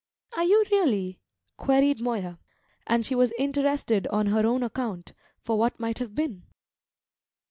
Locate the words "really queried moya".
0.71-2.39